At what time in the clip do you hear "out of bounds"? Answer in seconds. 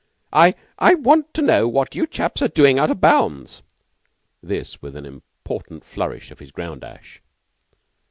2.79-3.61